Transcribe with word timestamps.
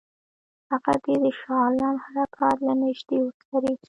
هغه 0.71 0.93
دې 1.03 1.15
د 1.23 1.25
شاه 1.39 1.55
عالم 1.63 1.95
حرکات 2.05 2.57
له 2.67 2.73
نیژدې 2.81 3.17
وڅاري. 3.21 3.73